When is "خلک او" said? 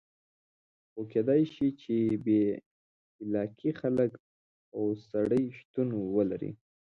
3.81-4.83